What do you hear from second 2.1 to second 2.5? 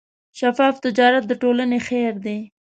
دی.